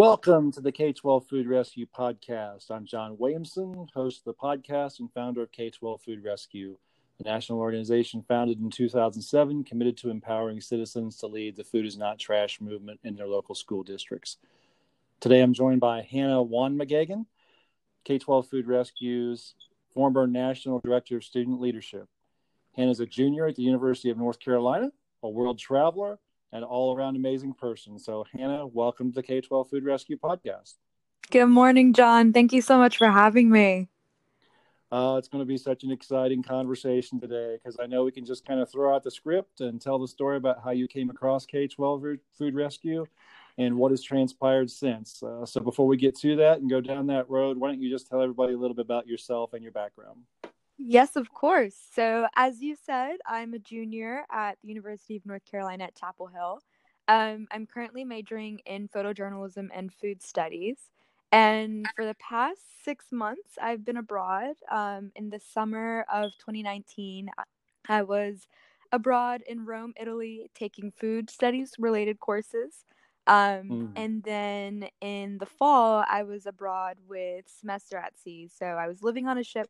[0.00, 2.70] Welcome to the K 12 Food Rescue Podcast.
[2.70, 6.78] I'm John Williamson, host of the podcast and founder of K 12 Food Rescue,
[7.18, 11.98] a national organization founded in 2007 committed to empowering citizens to lead the Food is
[11.98, 14.38] Not Trash movement in their local school districts.
[15.20, 17.26] Today I'm joined by Hanna Wondmagegn,
[18.04, 19.54] K 12 Food Rescue's
[19.92, 22.08] former National Director of Student Leadership.
[22.74, 24.92] Hanna is a junior at the University of North Carolina,
[25.22, 26.18] a world traveler,
[26.52, 27.98] and all around amazing person.
[27.98, 30.74] So, Hanna, welcome to the K 12 Food Rescue Podcast.
[31.30, 32.32] Good morning, John.
[32.32, 33.88] Thank you so much for having me.
[34.90, 38.24] Uh, it's going to be such an exciting conversation today because I know we can
[38.24, 41.10] just kind of throw out the script and tell the story about how you came
[41.10, 43.06] across K 12 Food Rescue
[43.56, 45.22] and what has transpired since.
[45.22, 47.88] Uh, so, before we get to that and go down that road, why don't you
[47.88, 50.22] just tell everybody a little bit about yourself and your background?
[50.82, 51.76] Yes, of course.
[51.92, 56.28] So, as you said, I'm a junior at the University of North Carolina at Chapel
[56.28, 56.62] Hill.
[57.06, 60.78] Um, I'm currently majoring in photojournalism and food studies.
[61.32, 64.54] And for the past six months, I've been abroad.
[64.70, 67.30] Um, in the summer of 2019,
[67.88, 68.46] I was
[68.90, 72.86] abroad in Rome, Italy, taking food studies related courses.
[73.26, 73.92] Um, mm.
[73.96, 78.48] And then in the fall, I was abroad with Semester at Sea.
[78.48, 79.68] So I was living on a ship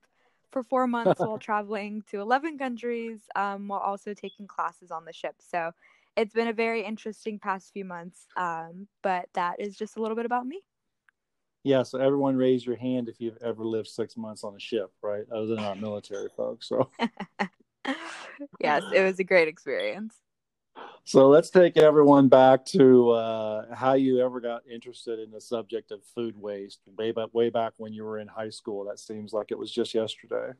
[0.51, 5.12] for four months while traveling to 11 countries um, while also taking classes on the
[5.12, 5.37] ship.
[5.39, 5.73] So
[6.17, 8.27] it's been a very interesting past few months.
[8.37, 10.62] Um, but that is just a little bit about me.
[11.62, 14.91] Yeah, so everyone raise your hand if you've ever lived six months on a ship,
[15.03, 15.25] right?
[15.31, 16.69] Other than our military folks.
[16.69, 16.89] So
[18.61, 20.14] yes, it was a great experience.
[21.05, 25.91] So let's take everyone back to uh, how you ever got interested in the subject
[25.91, 28.84] of food waste way back, way back when you were in high school.
[28.84, 30.53] That seems like it was just yesterday.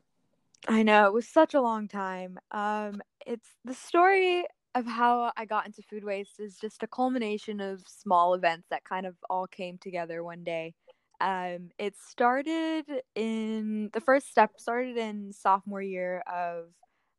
[0.67, 2.37] I know it was such a long time.
[2.51, 7.59] Um, it's the story of how I got into food waste is just a culmination
[7.59, 10.73] of small events that kind of all came together one day.
[11.19, 16.65] Um, it started in the first step started in sophomore year of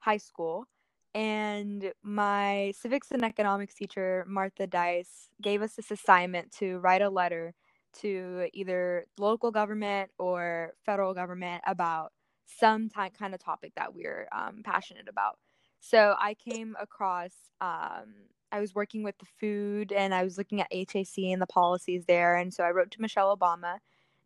[0.00, 0.66] high school
[1.14, 7.10] and my civics and economics teacher martha dice gave us this assignment to write a
[7.10, 7.54] letter
[7.92, 12.12] to either local government or federal government about
[12.46, 15.38] some kind of topic that we are um, passionate about.
[15.80, 18.14] So i came across um,
[18.52, 22.04] i was working with the food and i was looking at hac and the policies
[22.06, 23.78] there and so i wrote to michelle obama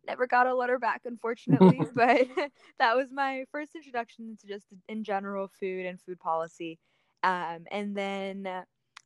[0.07, 2.27] never got a letter back unfortunately but
[2.79, 6.79] that was my first introduction to just in general food and food policy.
[7.23, 8.47] Um, and then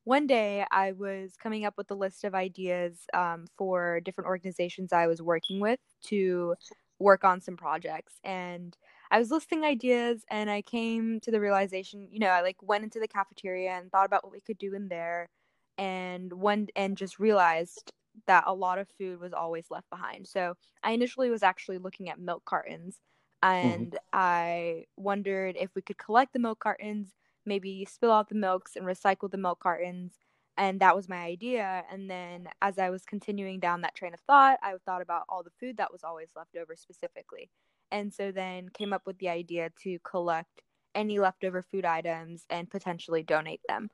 [0.04, 4.92] one day i was coming up with a list of ideas um, for different organizations
[4.92, 6.56] i was working with to
[7.00, 8.14] work on some projects.
[8.24, 8.76] And
[9.12, 12.84] i was listing ideas and i came to the realization you know i like went
[12.84, 15.30] into the cafeteria and thought about what we could do in there
[15.78, 17.92] and one and just realized
[18.28, 20.28] that a lot of food was always left behind.
[20.28, 23.00] So I initially was actually looking at milk cartons
[23.44, 23.68] mm-hmm.
[23.68, 23.98] and mm-hmm.
[24.14, 27.14] I wondered if we could collect the milk cartons,
[27.46, 30.14] maybe spill out the milks and recycle the milk cartons.
[30.58, 31.84] And that was my idea.
[31.92, 35.44] And then as I was continuing down that train of thought, I thought about all
[35.44, 37.50] the food that was always left over specifically.
[37.90, 40.62] And so then came up with the idea to collect
[40.94, 43.90] any leftover food items and potentially donate them.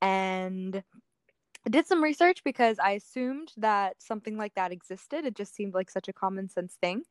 [0.00, 0.82] And
[1.68, 5.26] I did some research because I assumed that something like that existed.
[5.26, 7.02] It just seemed like such a common sense thing.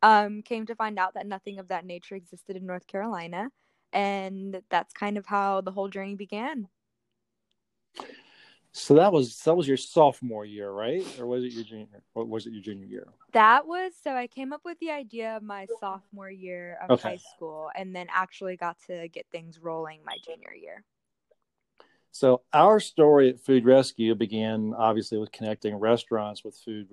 [0.00, 3.50] Um, came to find out that nothing of that nature existed in North Carolina,
[3.92, 6.68] and that's kind of how the whole journey began.
[8.72, 11.04] So that was that was your sophomore year, right?
[11.20, 12.02] Or was it your junior?
[12.14, 13.08] Or was it your junior year?
[13.32, 17.10] That was so I came up with the idea of my sophomore year of okay.
[17.10, 20.84] high school, and then actually got to get things rolling my junior year.
[22.16, 26.88] So our story at Food Rescue began obviously with connecting restaurants with food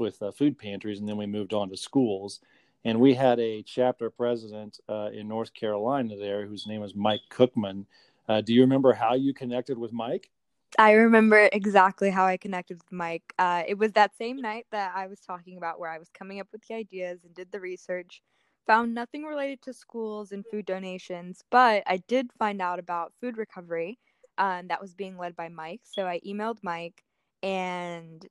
[0.00, 2.40] with uh, food pantries, and then we moved on to schools.
[2.84, 7.20] And we had a chapter president uh, in North Carolina there, whose name was Mike
[7.30, 7.84] Cookman.
[8.28, 10.28] Uh, do you remember how you connected with Mike?
[10.76, 13.32] I remember exactly how I connected with Mike.
[13.38, 16.40] Uh, it was that same night that I was talking about, where I was coming
[16.40, 18.22] up with the ideas and did the research.
[18.66, 23.36] Found nothing related to schools and food donations, but I did find out about food
[23.36, 24.00] recovery
[24.38, 25.82] um, that was being led by Mike.
[25.84, 27.02] So I emailed Mike
[27.42, 28.26] and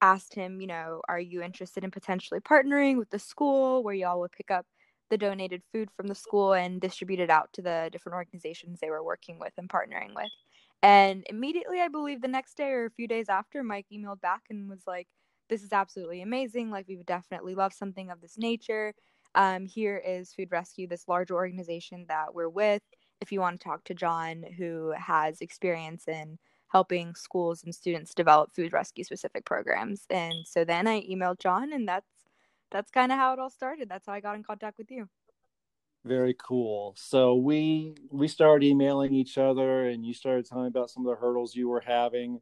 [0.00, 4.20] asked him, you know, are you interested in potentially partnering with the school where y'all
[4.20, 4.66] would pick up
[5.10, 8.90] the donated food from the school and distribute it out to the different organizations they
[8.90, 10.30] were working with and partnering with?
[10.82, 14.42] And immediately, I believe the next day or a few days after, Mike emailed back
[14.50, 15.08] and was like,
[15.48, 16.70] this is absolutely amazing.
[16.70, 18.94] Like, we would definitely love something of this nature.
[19.34, 22.82] Um, here is Food Rescue, this larger organization that we're with
[23.20, 26.38] if you want to talk to John, who has experience in
[26.68, 30.04] helping schools and students develop food rescue specific programs.
[30.10, 32.06] And so then I emailed John, and that's
[32.70, 33.88] that's kind of how it all started.
[33.88, 35.08] That's how I got in contact with you.
[36.04, 36.94] Very cool.
[36.96, 41.10] So we we started emailing each other, and you started telling me about some of
[41.10, 42.40] the hurdles you were having.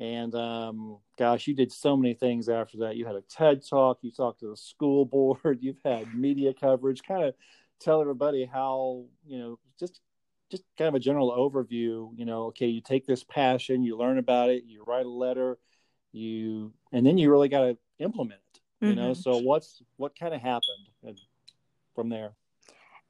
[0.00, 2.96] And um, gosh, you did so many things after that.
[2.96, 3.98] You had a TED talk.
[4.02, 5.58] You talked to the school board.
[5.60, 7.02] You've had media coverage.
[7.02, 7.34] Kind of
[7.80, 10.00] tell everybody how you know just
[10.52, 12.10] just kind of a general overview.
[12.14, 15.58] You know, okay, you take this passion, you learn about it, you write a letter,
[16.12, 18.60] you and then you really got to implement it.
[18.80, 18.96] You mm-hmm.
[18.96, 21.16] know, so what's what kind of happened
[21.94, 22.32] from there?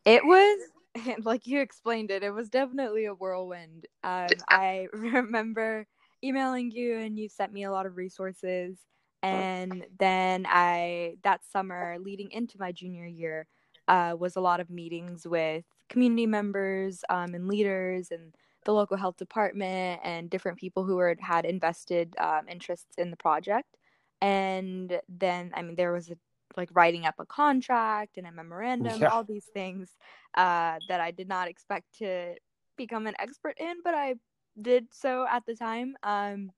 [0.05, 0.61] It was
[1.25, 2.23] like you explained it.
[2.23, 3.87] It was definitely a whirlwind.
[4.05, 5.87] Um, I remember
[6.25, 8.79] emailing you, and you sent me a lot of resources.
[9.25, 13.47] And then I that summer, leading into my junior year,
[13.89, 18.35] uh, was a lot of meetings with community members um, and leaders and
[18.65, 23.17] the local health department and different people who were, had invested um, interests in the
[23.17, 23.77] project.
[24.21, 26.17] And then, I mean, there was a,
[26.57, 29.09] like writing up a contract and a memorandum, yeah.
[29.09, 29.91] all these things
[30.37, 32.35] uh, that I did not expect to
[32.77, 34.15] become an expert in, but I
[34.61, 35.95] did so at the time.
[36.03, 36.51] Um,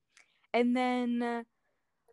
[0.52, 1.44] and then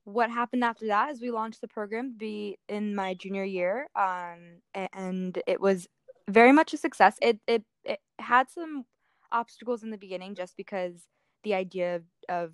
[0.04, 4.62] what happened after that is we launched the program be in my junior year um,
[4.94, 5.88] and it was
[6.30, 8.86] very much a success it, it it had some
[9.32, 11.08] obstacles in the beginning just because
[11.44, 12.54] the idea of, of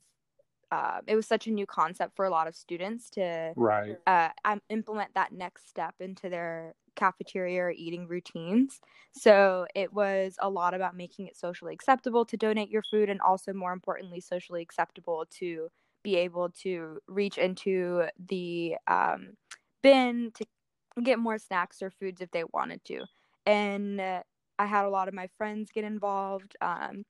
[0.72, 4.30] uh, it was such a new concept for a lot of students to right uh,
[4.70, 8.82] implement that next step into their cafeteria or eating routines.
[9.14, 13.22] So it was a lot about making it socially acceptable to donate your food, and
[13.22, 15.70] also more importantly, socially acceptable to
[16.04, 19.30] be able to reach into the um,
[19.82, 20.46] bin to
[21.04, 23.06] get more snacks or foods if they wanted to.
[23.48, 24.24] And uh,
[24.60, 26.56] I had a lot of my friends get involved.
[26.62, 27.06] Um,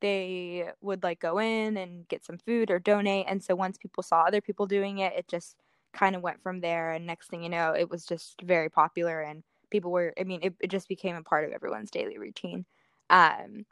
[0.00, 3.26] they would like go in and get some food or donate.
[3.28, 5.56] And so once people saw other people doing it, it just
[5.92, 6.92] kind of went from there.
[6.92, 10.40] And next thing you know, it was just very popular and people were, I mean,
[10.42, 12.64] it, it just became a part of everyone's daily routine.
[13.10, 13.66] Um,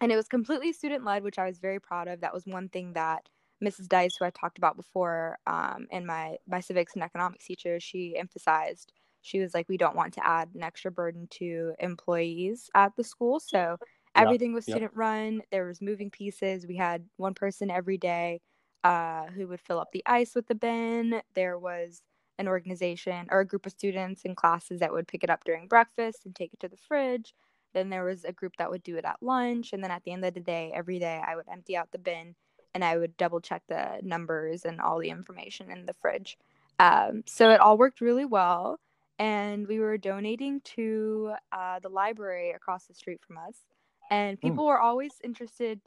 [0.00, 2.20] and it was completely student led, which I was very proud of.
[2.20, 3.28] That was one thing that
[3.64, 3.88] Mrs.
[3.88, 8.16] Dice, who I talked about before, um, and my my civics and economics teacher, she
[8.18, 8.92] emphasized
[9.26, 13.02] she was like, we don't want to add an extra burden to employees at the
[13.02, 13.76] school, so
[14.14, 15.42] everything was student run.
[15.50, 16.64] There was moving pieces.
[16.66, 18.40] We had one person every day
[18.84, 21.20] uh, who would fill up the ice with the bin.
[21.34, 22.02] There was
[22.38, 25.66] an organization or a group of students in classes that would pick it up during
[25.66, 27.34] breakfast and take it to the fridge.
[27.74, 30.12] Then there was a group that would do it at lunch, and then at the
[30.12, 32.36] end of the day, every day I would empty out the bin
[32.74, 36.36] and I would double check the numbers and all the information in the fridge.
[36.78, 38.78] Um, so it all worked really well.
[39.18, 43.62] And we were donating to uh, the library across the street from us.
[44.10, 44.48] And hmm.
[44.48, 44.68] people mm.
[44.68, 45.80] were always interested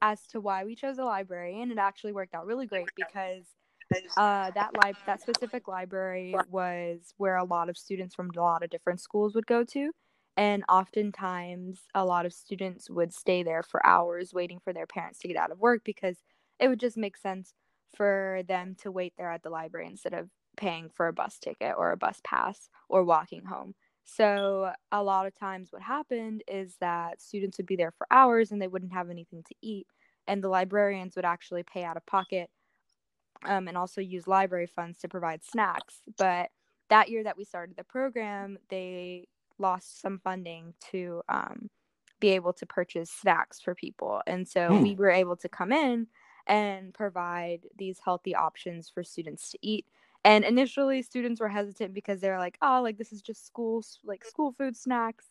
[0.00, 1.60] as to why we chose a library.
[1.60, 3.44] And it actually worked out really great because
[4.16, 8.62] uh, that li- that specific library was where a lot of students from a lot
[8.62, 9.90] of different schools would go to.
[10.36, 15.18] And oftentimes, a lot of students would stay there for hours waiting for their parents
[15.20, 16.16] to get out of work because
[16.58, 17.52] it would just make sense
[17.94, 21.74] for them to wait there at the library instead of paying for a bus ticket
[21.76, 23.74] or a bus pass or walking home.
[24.04, 28.50] So, a lot of times, what happened is that students would be there for hours
[28.50, 29.86] and they wouldn't have anything to eat.
[30.26, 32.50] And the librarians would actually pay out of pocket
[33.44, 36.00] um, and also use library funds to provide snacks.
[36.18, 36.50] But
[36.90, 41.70] that year that we started the program, they lost some funding to um,
[42.20, 44.20] be able to purchase snacks for people.
[44.26, 44.82] And so mm.
[44.82, 46.06] we were able to come in
[46.46, 49.86] and provide these healthy options for students to eat.
[50.24, 54.24] And initially, students were hesitant because they're like, oh, like this is just school, like
[54.24, 55.26] school food snacks.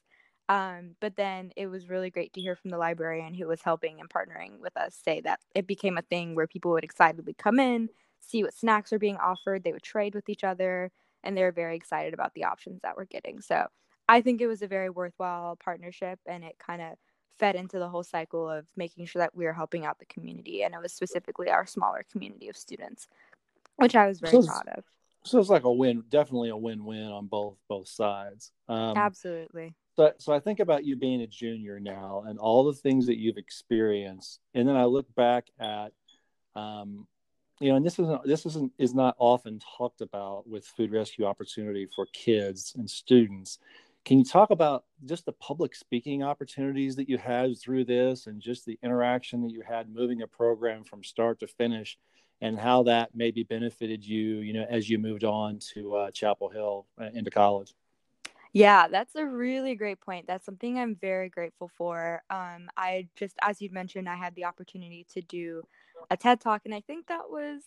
[0.49, 4.01] Um, but then it was really great to hear from the librarian who was helping
[4.01, 7.57] and partnering with us say that it became a thing where people would excitedly come
[7.59, 7.87] in,
[8.19, 10.91] see what snacks are being offered, they would trade with each other,
[11.23, 13.39] and they were very excited about the options that we're getting.
[13.39, 13.67] So
[14.09, 16.97] I think it was a very worthwhile partnership and it kind of
[17.39, 20.63] fed into the whole cycle of making sure that we were helping out the community
[20.63, 23.07] and it was specifically our smaller community of students,
[23.81, 24.83] which I was very so proud of.
[25.23, 28.51] So it's like a win, definitely a win-win on both both sides.
[28.67, 29.75] Um, Absolutely.
[29.95, 33.17] So, so I think about you being a junior now and all the things that
[33.17, 35.91] you've experienced, and then I look back at
[36.55, 37.07] um,
[37.61, 41.25] you know, and this isn't this isn't is not often talked about with food rescue
[41.25, 43.59] opportunity for kids and students.
[44.03, 48.41] Can you talk about just the public speaking opportunities that you had through this, and
[48.41, 51.99] just the interaction that you had moving a program from start to finish,
[52.41, 56.49] and how that maybe benefited you, you know, as you moved on to uh, Chapel
[56.49, 57.73] Hill uh, into college?
[58.53, 60.27] Yeah, that's a really great point.
[60.27, 62.21] That's something I'm very grateful for.
[62.29, 65.63] Um, I just, as you mentioned, I had the opportunity to do
[66.09, 67.61] a TED talk, and I think that was,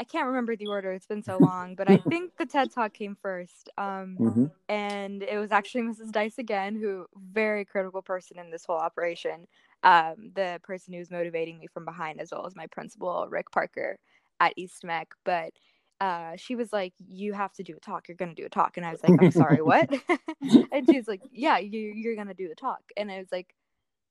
[0.00, 0.92] I can't remember the order.
[0.92, 3.70] It's been so long, but I think the TED talk came first.
[3.78, 4.46] Um, Mm-hmm.
[4.68, 6.12] and it was actually Mrs.
[6.12, 9.46] Dice again, who very critical person in this whole operation.
[9.82, 13.98] Um, the person who's motivating me from behind, as well as my principal Rick Parker
[14.40, 15.08] at East Meck.
[15.24, 15.52] But
[16.00, 18.08] uh, she was like, "You have to do a talk.
[18.08, 19.88] You're gonna do a talk." And I was like, "I'm sorry, what?"
[20.72, 23.54] and she's like, "Yeah, you you're gonna do a talk." And I was like,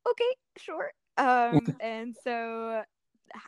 [0.09, 2.83] "Okay, sure." Um, and so,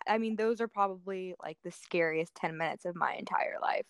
[0.07, 3.87] I mean, those are probably like the scariest ten minutes of my entire life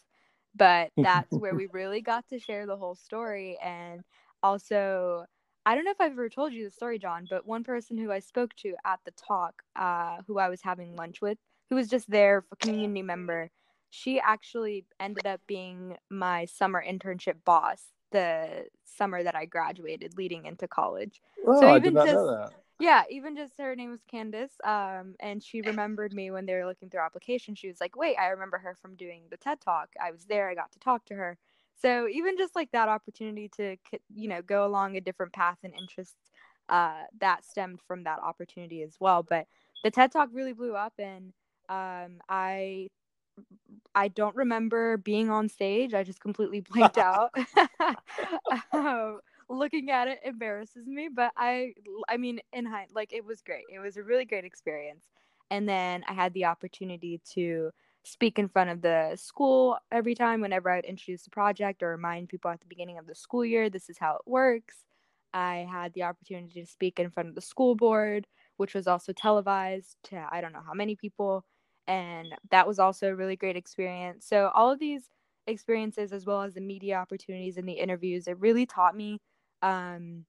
[0.56, 4.04] but that's where we really got to share the whole story and
[4.44, 5.26] also
[5.65, 8.12] i don't know if i've ever told you the story john but one person who
[8.12, 11.38] i spoke to at the talk uh, who i was having lunch with
[11.70, 13.50] who was just there for community member
[13.89, 20.46] she actually ended up being my summer internship boss the summer that i graduated leading
[20.46, 22.62] into college Oh, So I even did not know just- that.
[22.80, 24.53] yeah, even just her name was Candace.
[24.63, 27.58] Um, and she remembered me when they were looking through applications.
[27.60, 29.89] She was like, "Wait, I remember her from doing the TED Talk.
[30.00, 30.50] I was there.
[30.50, 31.38] I got to talk to her."
[31.82, 33.76] So even just like that opportunity to,
[34.14, 36.16] you know, go along a different path and interests,
[36.70, 39.24] uh, that stemmed from that opportunity as well.
[39.24, 39.48] But
[39.84, 41.34] the TED Talk really blew up, and
[41.70, 42.90] um, I,
[43.96, 45.94] I don't remember being on stage.
[45.94, 47.34] I just completely blanked out.
[48.74, 49.20] um,
[49.52, 51.74] looking at it embarrasses me but i
[52.08, 55.10] i mean in hind like it was great it was a really great experience
[55.50, 57.70] and then i had the opportunity to
[58.03, 62.29] speak in front of the school every time whenever i'd introduce a project or remind
[62.29, 64.86] people at the beginning of the school year this is how it works
[65.34, 68.27] i had the opportunity to speak in front of the school board
[68.58, 71.46] which was also televised to i don't know how many people
[71.88, 75.10] and that was also a really great experience so all of these
[75.48, 79.20] experiences as well as the media opportunities and the interviews it really taught me
[79.62, 80.25] um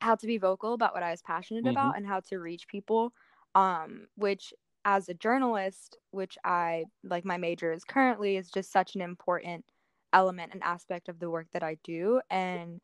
[0.00, 1.66] how to be vocal about what I was passionate Mhm.
[1.66, 3.12] about and how to reach people
[3.54, 4.54] um which
[4.84, 9.64] as a journalist which I like my major is currently is just such an important
[10.12, 12.20] element and aspect of the work that I do.
[12.30, 12.80] And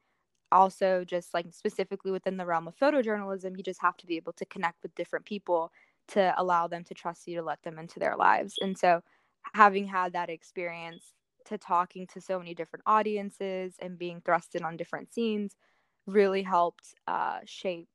[0.53, 4.33] also just like specifically within the realm of photojournalism you just have to be able
[4.35, 5.73] to connect with different people
[6.09, 8.55] to allow them to trust you to let them into their lives.
[8.61, 9.03] And so
[9.55, 11.13] having had that experience
[11.47, 15.57] to talking to so many different audiences and being thrusted on different scenes
[16.07, 17.89] really helped uh, shape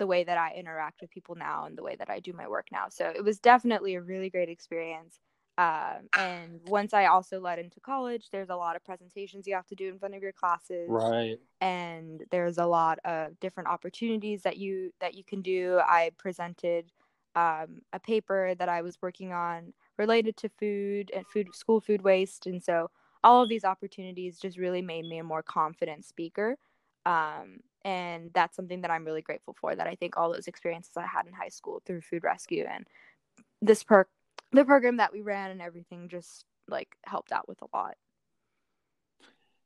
[0.00, 2.48] the way that I interact with people now and the way that I do my
[2.48, 2.88] work now.
[2.90, 5.20] So it was definitely a really great experience.
[5.58, 9.68] Um, and once I also led into college, there's a lot of presentations you have
[9.68, 11.40] to do in front of your classes Right.
[11.60, 16.90] and there's a lot of different opportunities that you that you can do i presented
[17.36, 22.02] um, a paper that i was working on related to food and food school food
[22.02, 22.90] waste and so
[23.22, 26.56] all of these opportunities just really made me a more confident speaker
[27.06, 30.92] um, and that's something that i'm really grateful for that i think all those experiences
[30.96, 32.86] i had in high school through food rescue and
[33.62, 34.08] this perk
[34.52, 37.94] the program that we ran and everything just like helped out with a lot.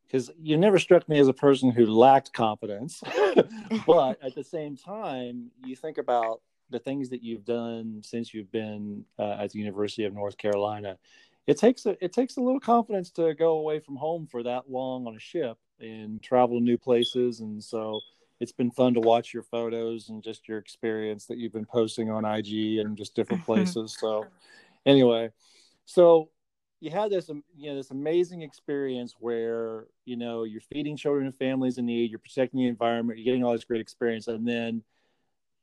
[0.06, 3.02] Because you never struck me as a person who lacked confidence
[3.86, 6.40] but at the same time you think about
[6.70, 10.98] the things that you've done since you've been uh, at the university of north carolina.
[11.46, 14.70] It takes a it takes a little confidence to go away from home for that
[14.70, 17.40] long on a ship and travel new places.
[17.40, 18.00] And so
[18.40, 22.10] it's been fun to watch your photos and just your experience that you've been posting
[22.10, 23.96] on ig and just different places.
[23.98, 24.26] So
[24.86, 25.30] anyway
[25.86, 26.28] so
[26.80, 31.34] you had this you know this amazing experience where you know you're feeding children and
[31.36, 34.82] families in need you're protecting the environment you're getting all this great experience and then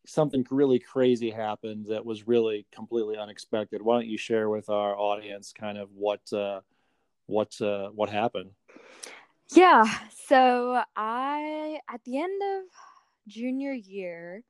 [0.05, 3.81] something really crazy happened that was really completely unexpected.
[3.81, 6.61] Why don't you share with our audience kind of what uh
[7.27, 8.51] what uh what happened
[9.51, 9.85] Yeah.
[10.27, 12.63] So I, at the end of
[13.27, 14.43] junior year,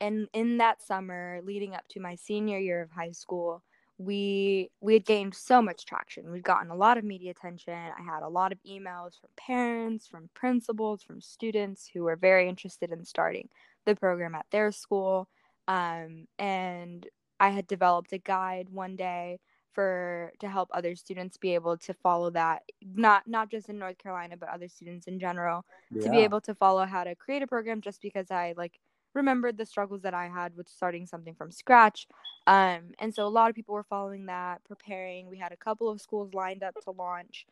[0.00, 3.62] and in that summer leading up to my senior year of high school,
[3.98, 6.30] we we had gained so much traction.
[6.32, 7.74] We'd gotten a lot of media attention.
[7.74, 12.48] I had a lot of emails from parents, from principals, from students who were very
[12.48, 13.48] interested in starting
[13.86, 15.28] the program at their school.
[15.68, 17.06] Um, and
[17.40, 19.40] I had developed a guide one day
[19.72, 22.62] for to help other students be able to follow that
[22.94, 25.64] not not just in North Carolina but other students in general
[26.00, 28.80] to be able to follow how to create a program just because I like
[29.14, 32.06] remembered the struggles that I had with starting something from scratch.
[32.46, 35.28] Um, and so a lot of people were following that, preparing.
[35.28, 37.46] We had a couple of schools lined up to launch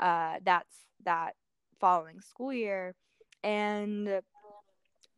[0.00, 1.34] uh, that's that
[1.80, 2.94] following school year.
[3.42, 4.20] And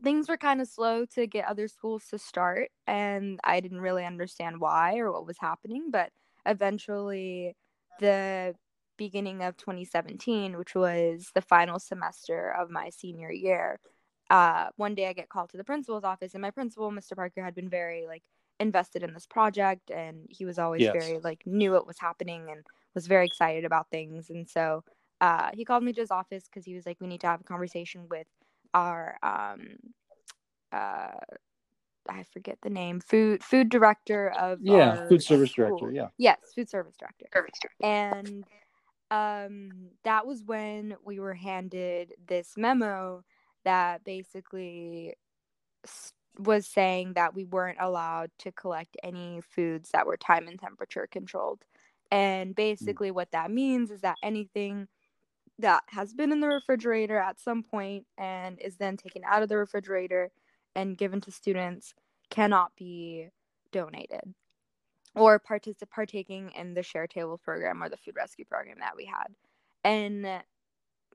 [0.03, 2.71] things were kind of slow to get other schools to start.
[2.87, 5.91] And I didn't really understand why or what was happening.
[5.91, 6.11] But
[6.47, 7.57] eventually,
[8.01, 8.55] the
[8.97, 13.81] beginning of 2017, which was the final semester of my senior year,
[14.31, 17.15] uh, one day I get called to the principal's office, and my principal, Mr.
[17.17, 18.25] Parker, had been very like
[18.59, 20.95] invested in this project, and he was always Yes.
[20.95, 24.31] very like knew what was happening and was very excited about things.
[24.31, 24.85] And so
[25.21, 27.41] uh, he called me to his office because he was like, "We need to have
[27.43, 28.27] a conversation with
[28.75, 29.77] our um,
[30.73, 31.13] uh,
[32.09, 35.79] I forget the name, food food director of Yeah, food service school.
[35.79, 35.93] director.
[35.93, 36.09] Yeah.
[36.19, 37.27] Yes, food service director.
[37.83, 38.45] And
[39.11, 43.25] um that was when we were handed this memo
[43.65, 45.15] that basically
[46.39, 51.09] was saying that we weren't allowed to collect any foods that were time and temperature
[51.11, 51.65] controlled.
[52.11, 54.89] And basically what that means is that anything
[55.59, 59.49] that has been in the refrigerator at some point and is then taken out of
[59.49, 60.31] the refrigerator
[60.77, 61.95] and given to students
[62.31, 63.29] cannot be
[63.73, 64.35] donated
[65.15, 69.07] or partic- partaking in the share table program or the food rescue program that we
[69.07, 69.29] had.
[69.85, 70.43] And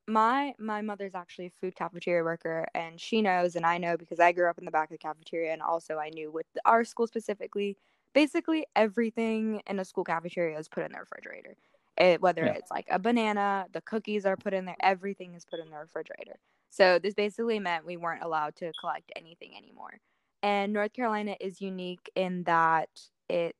[0.08, 4.20] my my mother's actually a food cafeteria worker and she knows and i know because
[4.20, 6.84] i grew up in the back of the cafeteria and also i knew with our
[6.84, 7.78] school specifically
[8.14, 11.56] basically everything in a school cafeteria is put in the refrigerator.
[11.98, 12.54] It, whether Yeah.
[12.54, 15.78] it's like a banana the cookies are put in there everything is put in the
[15.78, 16.40] refrigerator
[16.72, 20.00] so this basically meant we weren't allowed to collect anything anymore.
[20.44, 22.90] And north carolina is unique in that
[23.30, 23.58] it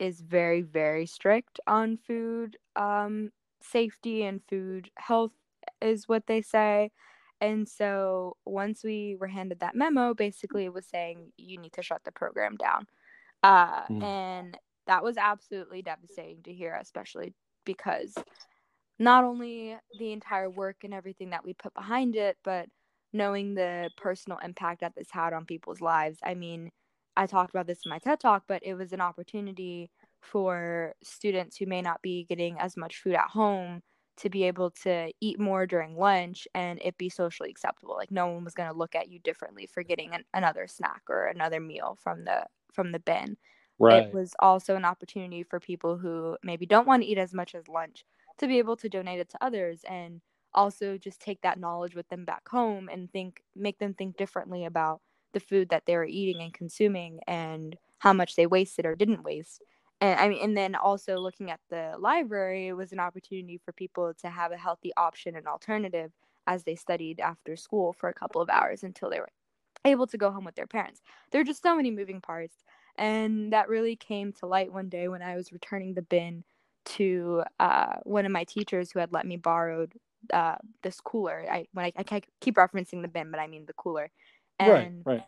[0.00, 3.32] is very very strict on food um,
[3.62, 5.32] safety and food health
[5.82, 6.90] is what they say.
[7.40, 11.82] And so once we were handed that memo basically it was saying you need to
[11.82, 12.86] shut the program down.
[13.42, 14.02] Uh, Mm.
[14.02, 17.34] and that was absolutely devastating to hear especially
[17.64, 18.14] because
[18.98, 22.68] not only the entire work and everything that we put behind it but
[23.12, 26.18] knowing the personal impact that this had on people's lives.
[26.22, 26.70] I mean
[27.16, 31.56] i talked about this in my ted talk but it was an opportunity for students
[31.56, 33.82] who may not be getting as much food at home
[34.16, 37.96] to be able to eat more during lunch and it be socially acceptable.
[37.96, 41.02] Like no one was going to look at you differently for getting an, another snack
[41.08, 43.36] or another meal from the from the bin.
[43.78, 44.04] Right.
[44.04, 47.54] it was also an opportunity for people who maybe don't want to eat as much
[47.56, 48.04] as lunch
[48.38, 50.20] to be able to donate it to others and
[50.52, 54.64] also just take that knowledge with them back home and think make them think differently
[54.64, 55.00] about
[55.32, 59.24] the food that they were eating and consuming and how much they wasted or didn't
[59.24, 59.62] waste.
[60.00, 63.72] And i mean and then also looking at the library it was an opportunity for
[63.72, 66.12] people to have a healthy option and alternative
[66.46, 69.30] as they studied after school for a couple of hours until they were
[69.84, 71.02] able to go home with their parents.
[71.30, 72.56] There are just so many moving parts.
[72.96, 76.44] And that really came to light one day when I was returning the bin
[76.84, 79.86] to uh, one of my teachers who had let me borrow
[80.32, 81.44] uh, this cooler.
[81.50, 84.10] I when I, I keep referencing the bin, but I mean the cooler.
[84.64, 84.90] right.
[84.90, 85.24] And Right.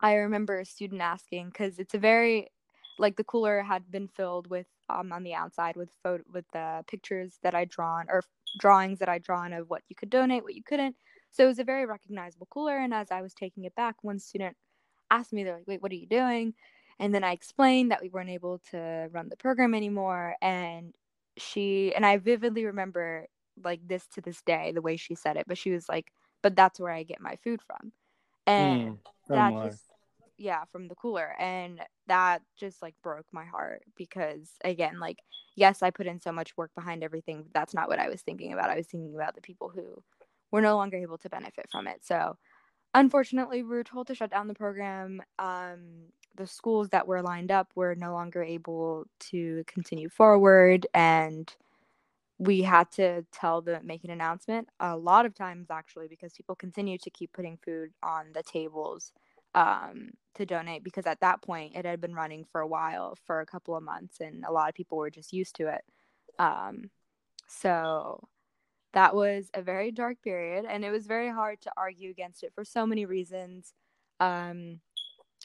[0.00, 2.50] I remember a student asking because it's a very
[2.98, 6.84] like the cooler had been filled with um on the outside with photo with the
[6.86, 8.22] pictures that I drawn or
[8.58, 10.96] drawings that I drawn of what you could donate, what you couldn't.
[11.30, 12.78] So it was a very recognizable cooler.
[12.78, 14.56] And as I was taking it back, one student
[15.10, 16.54] asked me, they're like, "Wait, what are you doing?"
[16.98, 20.94] And then I explained that we weren't able to run the program anymore, and
[21.36, 23.26] she and I vividly remember
[23.62, 25.46] like this to this day the way she said it.
[25.46, 27.92] But she was like, "But that's where I get my food from,"
[28.46, 28.98] and Mm.
[29.30, 29.68] Oh that my.
[29.68, 29.82] just
[30.38, 35.18] yeah from the cooler and that just like broke my heart because again like
[35.56, 38.20] yes i put in so much work behind everything but that's not what i was
[38.22, 40.02] thinking about i was thinking about the people who
[40.52, 42.36] were no longer able to benefit from it so
[42.94, 45.80] unfortunately we were told to shut down the program um,
[46.36, 51.54] the schools that were lined up were no longer able to continue forward and
[52.38, 56.54] we had to tell the make an announcement a lot of times actually because people
[56.54, 59.12] continue to keep putting food on the tables
[59.54, 63.40] um, to donate because at that point it had been running for a while for
[63.40, 65.82] a couple of months and a lot of people were just used to it.
[66.38, 66.90] Um,
[67.48, 68.28] so
[68.92, 72.52] that was a very dark period and it was very hard to argue against it
[72.54, 73.72] for so many reasons.
[74.20, 74.80] Um,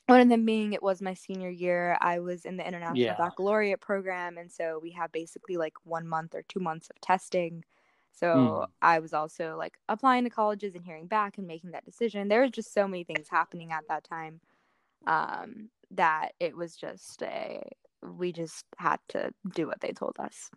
[0.08, 3.16] one of them being it was my senior year i was in the international Yeah.
[3.16, 7.64] baccalaureate program and so we have basically like one month or two months of testing
[8.12, 8.72] so Mm.
[8.82, 12.42] i was also like applying to colleges and hearing back and making that decision there
[12.42, 14.40] was just so many things happening at that time
[15.08, 17.62] um, that it was just a
[18.04, 20.50] we just had to do what they told us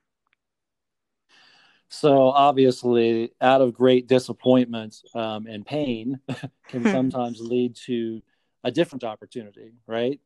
[1.89, 6.19] So obviously, out of great disappointment um, and pain,
[6.69, 8.23] can sometimes lead to
[8.65, 10.21] a different opportunity, right?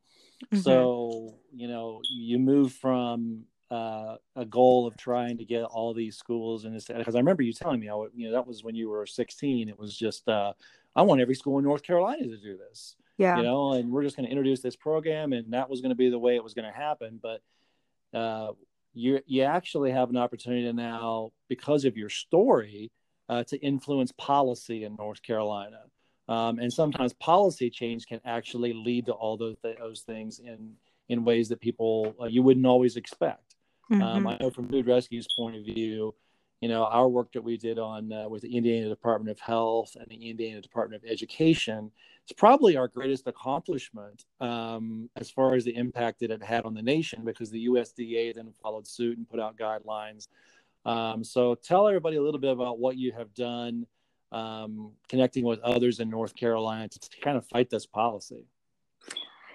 [0.53, 0.63] Mhm.
[0.63, 6.17] So you know, you move from uh, a goal of trying to get all these
[6.17, 8.75] schools in this because I remember you telling me, how, you know, that was when
[8.75, 9.69] you were 16.
[9.69, 10.55] It was just, uh,
[10.97, 14.03] I want every school in North Carolina to do this, yeah you know, and we're
[14.03, 16.43] just going to introduce this program, and that was going to be the way it
[16.43, 17.21] was going to happen.
[17.23, 17.43] But
[18.19, 18.53] uh,
[18.95, 22.91] you you actually have an opportunity to now because of your story
[23.29, 25.83] uh, to influence policy in North Carolina.
[26.29, 30.75] Um, and sometimes policy change can actually lead to all those, those things in
[31.09, 33.57] in ways that people uh, you wouldn't always expect.
[33.91, 34.09] Um, mm-hmm.
[34.09, 36.15] Um, I know from Food Rescue's point of view,
[36.61, 39.97] you know, our work that we did on uh, with the Indiana Department of Health
[39.99, 41.91] and the Indiana Department of Education
[42.27, 46.75] is probably our greatest accomplishment um, as far as the impact that it had on
[46.75, 50.29] the nation because the USDA then followed suit and put out guidelines.
[50.85, 53.87] Um, so tell everybody a little bit about what you have done
[54.33, 58.47] um, connecting with others in North Carolina to, to kind of fight this policy.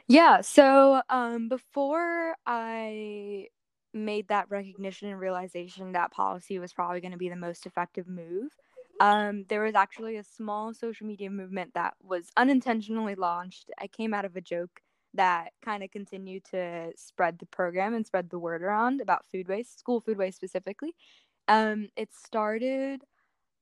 [0.07, 0.41] Yeah.
[0.41, 3.47] So um, before I
[3.93, 8.07] made that recognition and realization that policy was probably going to be the most effective
[8.07, 8.51] move,
[8.99, 13.69] um, there was actually a small social media movement that was unintentionally launched.
[13.79, 14.81] I came out of a joke
[15.15, 19.47] that kind of continued to spread the program and spread the word around about food
[19.47, 20.95] waste, school food waste specifically.
[21.47, 23.03] Um, it started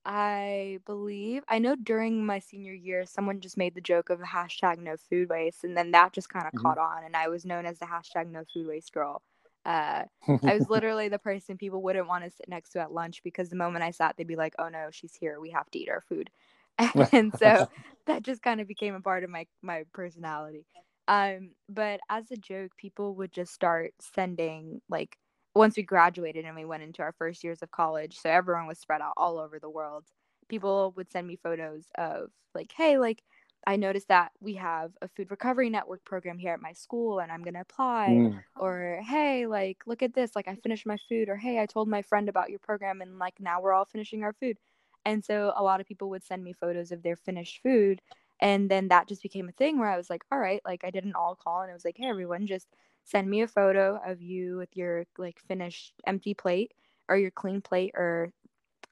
[0.04, 4.26] I believe I know during my senior year, someone just made the joke of the
[4.26, 6.66] hashtag no food waste, and then that just kind of mm-hmm.
[6.66, 9.22] caught on, and I was known as the hashtag no food waste girl.
[9.64, 13.22] Uh, I was literally the person people wouldn't want to sit next to at lunch
[13.22, 15.40] because the moment I sat, they'd be like, "Oh no, she's here.
[15.40, 16.30] We have to eat our food,"
[17.12, 17.68] and so
[18.06, 20.66] that just kind of became a part of my my personality.
[21.06, 25.16] Um, but as a joke, people would just start sending like
[25.54, 28.78] once we graduated and we went into our first years of college, so everyone was
[28.78, 30.04] spread out all over the world.
[30.48, 33.22] People would send me photos of like, hey, like
[33.66, 37.30] I noticed that we have a food recovery network program here at my school and
[37.30, 38.08] I'm going to apply.
[38.10, 38.42] Mm.
[38.56, 40.34] Or, hey, like, look at this.
[40.34, 41.28] Like, I finished my food.
[41.28, 44.24] Or, hey, I told my friend about your program and like now we're all finishing
[44.24, 44.58] our food.
[45.04, 48.00] And so a lot of people would send me photos of their finished food.
[48.40, 50.90] And then that just became a thing where I was like, all right, like I
[50.90, 52.66] did an all call and it was like, hey, everyone, just
[53.04, 56.72] send me a photo of you with your like finished empty plate
[57.08, 58.32] or your clean plate or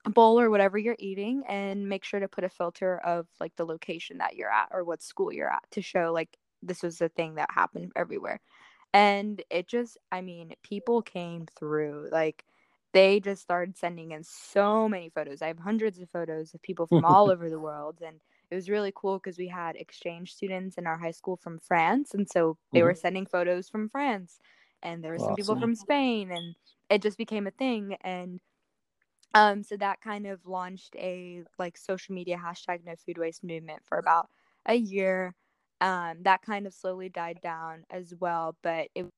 [0.09, 3.66] bowl or whatever you're eating and make sure to put a filter of like the
[3.66, 7.09] location that you're at or what school you're at to show like this was a
[7.09, 8.40] thing that happened everywhere.
[8.92, 12.44] And it just i mean people came through like
[12.92, 15.42] they just started sending in so many photos.
[15.42, 18.68] I have hundreds of photos of people from all over the world and it was
[18.68, 22.56] really cool because we had exchange students in our high school from France, and so
[22.72, 22.86] they mm-hmm.
[22.86, 24.38] were sending photos from France,
[24.82, 25.28] and there were awesome.
[25.28, 26.54] some people from Spain, and
[26.88, 27.96] it just became a thing.
[28.00, 28.40] And
[29.34, 33.82] um, so that kind of launched a like social media hashtag No Food Waste movement
[33.84, 34.28] for about
[34.66, 35.34] a year.
[35.80, 39.12] Um, that kind of slowly died down as well, but it was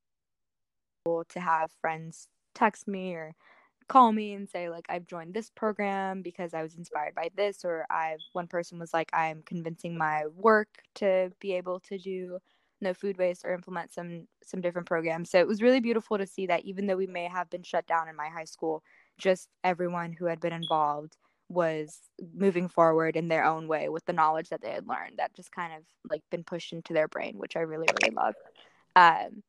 [1.04, 3.34] cool to have friends text me or
[3.92, 7.62] call me and say like I've joined this program because I was inspired by this
[7.62, 12.38] or I've one person was like I'm convincing my work to be able to do
[12.80, 15.30] no food waste or implement some some different programs.
[15.30, 17.86] So it was really beautiful to see that even though we may have been shut
[17.86, 18.82] down in my high school,
[19.18, 21.18] just everyone who had been involved
[21.50, 21.98] was
[22.34, 25.52] moving forward in their own way with the knowledge that they had learned that just
[25.52, 28.34] kind of like been pushed into their brain, which I really really love.
[28.96, 29.42] Um,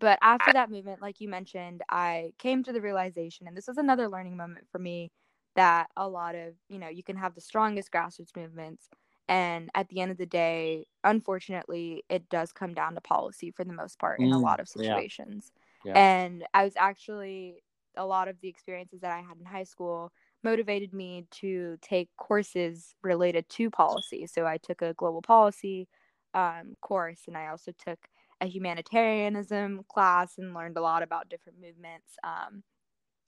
[0.00, 3.78] but after that movement, like you mentioned, I came to the realization, and this was
[3.78, 5.10] another learning moment for me,
[5.56, 8.88] that a lot of, you know, you can have the strongest grassroots movements.
[9.28, 13.64] And at the end of the day, unfortunately, it does come down to policy for
[13.64, 15.52] the most part in mm, a lot of situations.
[15.84, 15.92] Yeah.
[15.92, 16.00] Yeah.
[16.00, 17.62] And I was actually,
[17.96, 20.12] a lot of the experiences that I had in high school
[20.44, 24.26] motivated me to take courses related to policy.
[24.26, 25.88] So I took a global policy
[26.34, 27.98] um, course, and I also took
[28.40, 32.16] a humanitarianism class and learned a lot about different movements.
[32.22, 32.62] Um,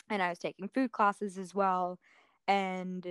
[0.09, 1.99] and I was taking food classes as well,
[2.49, 3.07] and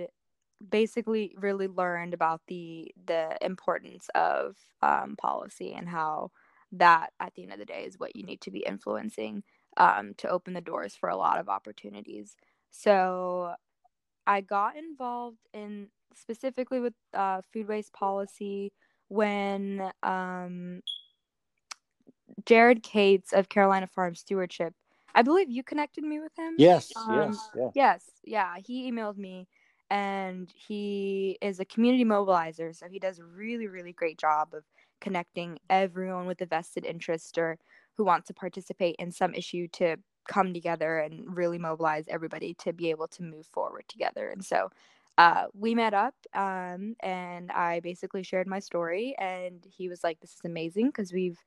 [0.68, 6.30] basically really learned about the the importance of um, policy and how
[6.72, 9.42] that at the end of the day is what you need to be influencing
[9.76, 12.36] um, to open the doors for a lot of opportunities.
[12.70, 13.54] So
[14.26, 18.72] I got involved in specifically with uh, food waste policy
[19.08, 20.82] when um,
[22.46, 24.74] Jared Cates of Carolina Farm Stewardship.
[25.14, 26.54] I believe you connected me with him.
[26.56, 27.70] Yes, um, yes, yeah.
[27.74, 28.54] yes, yeah.
[28.64, 29.48] He emailed me,
[29.90, 34.64] and he is a community mobilizer, so he does a really, really great job of
[35.00, 37.58] connecting everyone with a vested interest or
[37.96, 39.96] who wants to participate in some issue to
[40.28, 44.28] come together and really mobilize everybody to be able to move forward together.
[44.28, 44.70] And so
[45.18, 50.20] uh, we met up um, and I basically shared my story, and he was like,
[50.20, 51.38] This is amazing because we've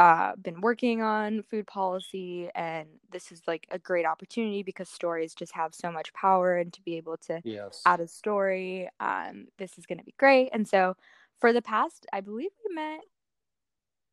[0.00, 5.34] uh, been working on food policy, and this is like a great opportunity because stories
[5.34, 7.82] just have so much power, and to be able to yes.
[7.84, 10.48] add a story, um, this is going to be great.
[10.54, 10.96] And so,
[11.38, 13.00] for the past, I believe we met.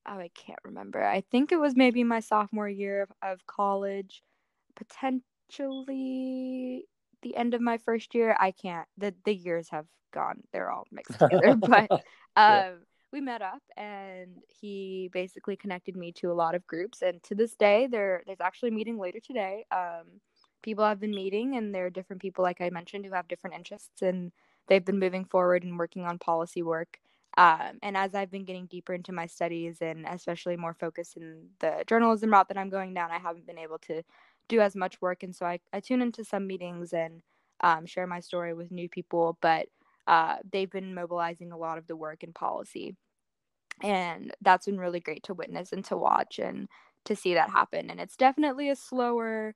[0.05, 1.01] Oh, I can't remember.
[1.01, 4.23] I think it was maybe my sophomore year of, of college,
[4.75, 5.23] potentially
[7.21, 8.35] the end of my first year.
[8.37, 8.89] I can't.
[8.97, 11.55] the The years have gone; they're all mixed together.
[11.55, 12.01] but um,
[12.35, 12.73] yeah.
[13.11, 17.01] We met up, and he basically connected me to a lot of groups.
[17.01, 19.65] And to this day, there there's actually a meeting later today.
[19.71, 20.21] Um,
[20.61, 23.55] people have been meeting, and there are different people, like I mentioned, who have different
[23.55, 24.31] interests, and
[24.67, 26.99] they've been moving forward and working on policy work.
[27.37, 31.49] Um, and as I've been getting deeper into my studies and especially more focused in
[31.59, 34.01] the journalism route that I'm going down, I haven't been able to
[34.49, 35.21] do as much work.
[35.21, 37.21] And so I, I tune into some meetings and
[37.61, 39.37] um, share my story with new people.
[39.39, 39.67] But
[40.07, 42.95] uh, they've been mobilizing a lot of the work and policy.
[43.83, 46.67] And that's been really great to witness and to watch and
[47.05, 47.91] to see that happen.
[47.91, 49.53] And it's definitely a slower,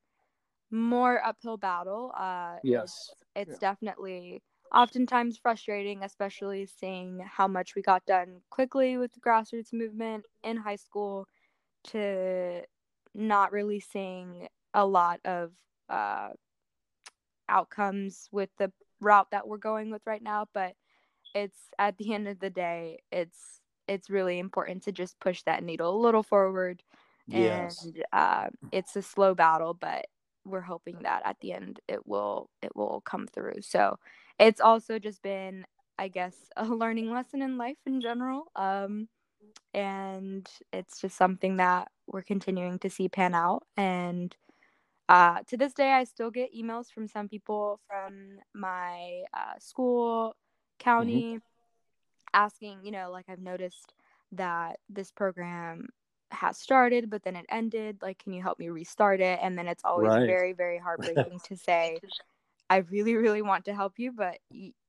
[0.69, 2.11] more uphill battle.
[2.15, 3.09] Uh, yes.
[3.33, 3.69] It's, it's yeah.
[3.69, 10.25] definitely oftentimes frustrating, especially seeing how much we got done quickly with the grassroots movement
[10.43, 11.27] in high school
[11.83, 12.61] to
[13.13, 15.51] not really seeing a lot of
[15.89, 16.29] uh,
[17.49, 20.47] outcomes with the route that we're going with right now.
[20.53, 20.75] But
[21.35, 25.63] it's at the end of the day, it's it's really important to just push that
[25.63, 26.83] needle a little forward.
[27.27, 27.83] Yes.
[27.83, 30.05] And uh, it's a slow battle, but
[30.45, 33.61] we're hoping that at the end it will it will come through.
[33.61, 33.97] So
[34.39, 35.65] it's also just been
[35.99, 39.07] i guess a learning lesson in life in general um,
[39.73, 44.35] and it's just something that we're continuing to see pan out and
[45.11, 50.35] uh, to this day i still get emails from some people from my uh, school
[50.79, 51.37] county mm-hmm.
[52.33, 53.93] asking you know like i've noticed
[54.31, 55.87] that this program
[56.31, 59.67] has started but then it ended like can you help me restart it and then
[59.67, 60.25] it's always right.
[60.25, 61.99] very very heartbreaking to say
[62.71, 64.37] I really, really want to help you, but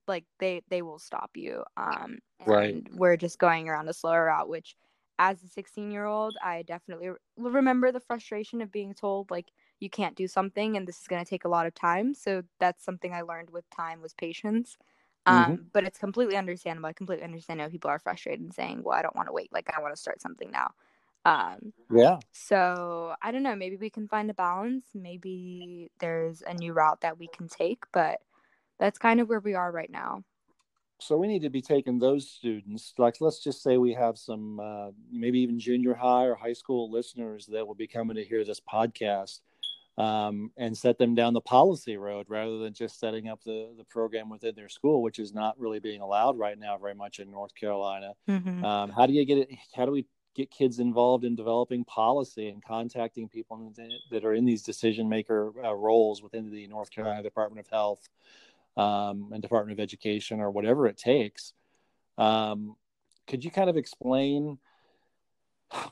[0.06, 1.64] like they they will stop you.
[1.76, 2.86] Um, right.
[2.94, 4.76] We're just going around a slower route, which
[5.18, 9.46] as a 16 year old, I definitely remember the frustration of being told like
[9.82, 12.14] you can't do something and this is going to take a lot of time.
[12.14, 14.78] So that's something I learned with time was patience.
[15.24, 15.62] Um, mm-hmm.
[15.72, 16.88] but it's completely understandable.
[16.88, 19.52] I completely understand how people are frustrated and saying, "Well, I don't want to wait.
[19.52, 20.72] Like, I want to start something now."
[21.24, 22.18] Um, yeah.
[22.32, 23.54] So I don't know.
[23.54, 24.86] Maybe we can find a balance.
[24.94, 28.18] Maybe there's a new route that we can take, but
[28.80, 30.24] that's kind of where we are right now.
[30.98, 34.60] So we need to be taking those students, like let's just say we have some,
[34.60, 38.44] uh, maybe even junior high or high school listeners that will be coming to hear
[38.44, 39.40] this podcast,
[39.98, 43.84] um, and set them down the policy road rather than just setting up the the
[43.84, 47.30] program within their school, which is not really being allowed right now very much in
[47.30, 48.12] North Carolina.
[48.28, 48.64] Mm-hmm.
[48.64, 49.48] Um, how do you get it?
[49.74, 53.72] How do we get kids involved in developing policy and contacting people
[54.10, 58.08] that are in these decision maker uh, roles within the North Carolina Department of Health
[58.76, 61.52] um, and Department of Education or whatever it takes.
[62.16, 62.76] Um,
[63.26, 64.58] could you kind of explain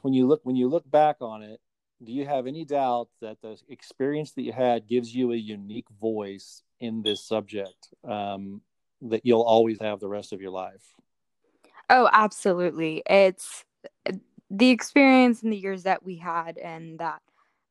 [0.03, 1.61] when you look when you look back on it?
[2.03, 5.89] Do you have any doubt that the experience that you had gives you a unique
[6.01, 8.63] voice in this subject um,
[9.03, 10.97] that you'll always have the rest of your life?
[11.91, 13.03] Oh, absolutely.
[13.07, 13.65] It's
[14.51, 17.21] the experience in the years that we had and that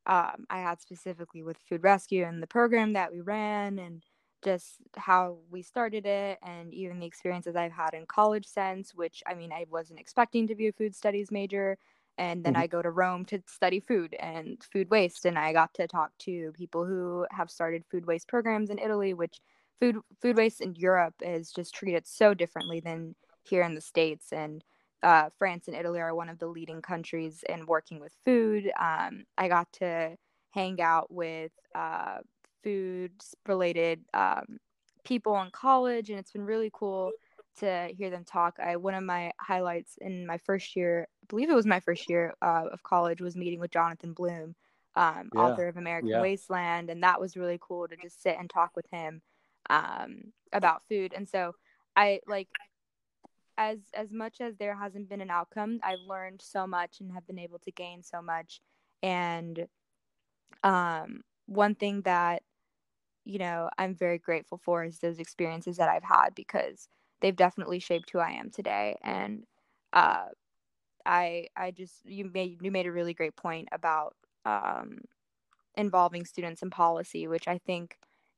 [0.06, 4.04] um, I had specifically with Food Rescue and the program that we ran and
[4.44, 9.22] just how we started it and even the experiences I've had in college since, which
[9.28, 11.78] I mean, I wasn't expecting to be a food studies major.
[12.20, 12.64] And then mm-hmm.
[12.64, 15.26] I go to Rome to study food and food waste.
[15.26, 19.14] And I got to talk to people who have started food waste programs in Italy,
[19.14, 19.40] which
[19.80, 24.34] food food waste in Europe is just treated so differently than here in the States.
[24.34, 24.64] And
[25.02, 28.70] uh, France and Italy are one of the leading countries in working with food.
[28.80, 30.18] Um, I got to
[30.52, 32.18] hang out with uh,
[32.64, 33.14] food
[33.48, 34.58] related um,
[35.06, 37.12] people in college, and it's been really cool
[37.60, 38.58] to hear them talk.
[38.60, 42.34] I one of my highlights in my first year, believe it was my first year
[42.42, 44.56] uh, of college, was meeting with Jonathan Bloom,
[44.96, 45.42] um, yeah.
[45.42, 46.22] author of American yeah.
[46.22, 49.22] Wasteland, and that was really cool to just sit and talk with him
[49.70, 51.14] um, about food.
[51.16, 51.54] And so
[51.96, 52.50] I like
[53.60, 57.28] as as much as there hasn't been an outcome i've learned so much and have
[57.28, 58.62] been able to gain so much
[59.04, 59.68] and
[60.64, 62.42] um one thing that
[63.26, 66.88] you know i'm very grateful for is those experiences that i've had because
[67.20, 69.44] they've definitely shaped who i am today and
[69.92, 70.26] uh
[71.06, 75.00] i i just you made you made a really great point about um
[75.76, 77.98] involving students in policy which i think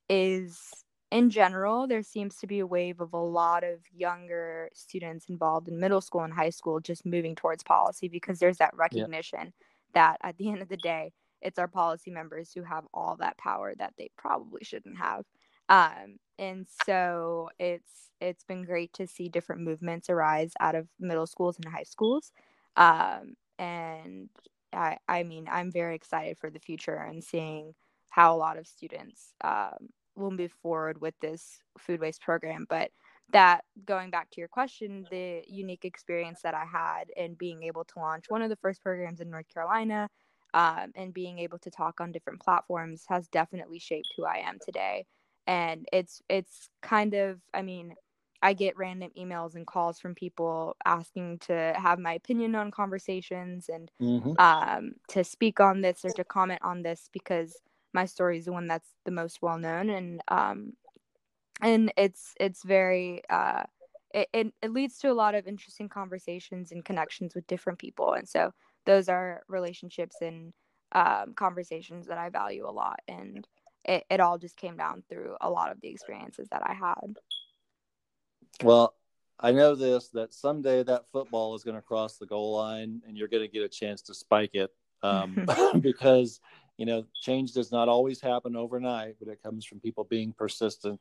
[0.10, 5.26] is in general, there seems to be a wave of a lot of younger students
[5.28, 9.40] involved in middle school and high school just moving towards policy because there's that recognition
[9.44, 9.52] yeah.
[9.94, 13.38] that at the end of the day, it's our policy members who have all that
[13.38, 15.26] power that they probably shouldn't have.
[15.68, 21.26] Um, and so it's it's been great to see different movements arise out of middle
[21.26, 22.32] schools and high schools.
[22.78, 24.30] Um, and
[24.74, 27.74] I I mean I'm very excited for the future and seeing
[28.10, 32.66] how a lot of students um, will move forward with this food waste program.
[32.70, 32.92] But
[33.32, 37.86] that going back to your question, the unique experience that I had in being able
[37.86, 40.10] to launch one of the first programs in North Carolina
[40.54, 44.58] um, and being able to talk on different platforms has definitely shaped who I am
[44.64, 45.06] today.
[45.48, 47.96] And it's it's kind of I mean
[48.42, 53.70] I get random emails and calls from people asking to have my opinion on conversations
[53.70, 54.34] and mm-hmm.
[54.40, 57.56] um, to speak on this or to comment on this because
[57.94, 60.74] my story is the one that's the most well known and um,
[61.62, 63.64] and it's it's very uh,
[64.14, 68.14] it, it, it leads to a lot of interesting conversations and connections with different people
[68.14, 68.52] and so
[68.86, 70.54] those are relationships and
[70.94, 73.48] um, conversations that I value a lot and
[73.86, 77.18] it, it all just came down through a lot of the experiences that I had.
[78.64, 78.96] Well,
[79.40, 83.18] I know this that someday that football is going to cross the goal line and
[83.18, 84.70] you're going to get a chance to spike it
[85.04, 85.46] um,
[85.82, 86.40] because
[86.78, 91.00] you know change does not always happen overnight, but it comes from people being persistent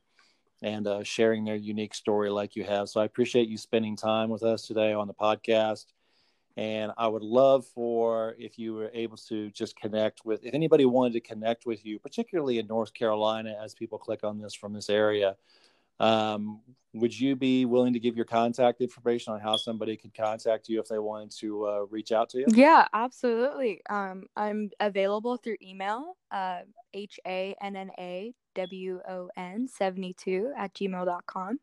[0.62, 2.88] and uh, sharing their unique story like you have.
[2.88, 5.86] So I appreciate you spending time with us today on the podcast.
[6.56, 10.84] And I would love for if you were able to just connect with, if anybody
[10.84, 14.74] wanted to connect with you, particularly in North Carolina, as people click on this from
[14.74, 15.36] this area,
[16.00, 16.60] um,
[16.92, 20.80] would you be willing to give your contact information on how somebody could contact you
[20.80, 22.46] if they wanted to uh, reach out to you?
[22.48, 23.80] Yeah, absolutely.
[23.88, 26.60] Um, I'm available through email, uh,
[26.92, 31.60] H A N N A W O N 72 at gmail.com.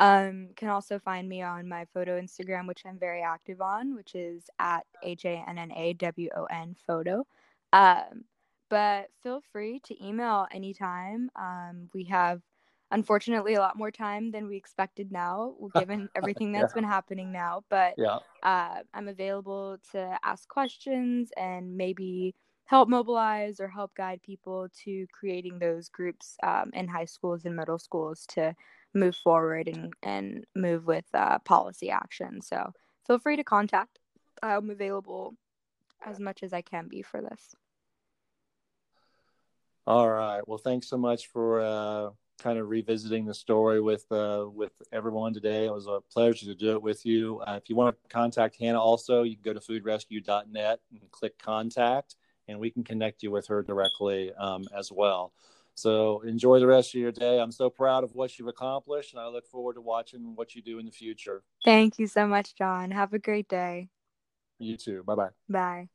[0.00, 4.14] Um, can also find me on my photo Instagram, which I'm very active on, which
[4.14, 7.26] is at H A N N A W O N photo.
[7.72, 8.24] Um,
[8.70, 11.30] but feel free to email anytime.
[11.34, 12.42] Um, we have
[12.90, 16.80] unfortunately a lot more time than we expected now given everything that's yeah.
[16.80, 18.18] been happening now but yeah.
[18.42, 25.06] uh, i'm available to ask questions and maybe help mobilize or help guide people to
[25.12, 28.54] creating those groups um, in high schools and middle schools to
[28.94, 32.72] move forward and, and move with uh, policy action so
[33.06, 33.98] feel free to contact
[34.42, 35.34] i'm available
[36.04, 37.54] as much as i can be for this
[39.86, 44.46] all right well thanks so much for uh kind of revisiting the story with uh,
[44.52, 45.66] with everyone today.
[45.66, 47.40] It was a pleasure to do it with you.
[47.46, 51.38] Uh, if you want to contact Hanna, also you can go to foodrescue.net and click
[51.38, 55.32] contact, and we can connect you with her directly um, as well.
[55.74, 57.40] So enjoy the rest of your day.
[57.40, 60.62] I'm so proud of what you've accomplished, and I look forward to watching what you
[60.62, 61.42] do in the future.
[61.64, 62.90] Thank you so much, John.
[62.90, 63.88] Have a great day.
[64.58, 65.04] You too.
[65.04, 65.28] Bye-bye.
[65.48, 65.88] Bye.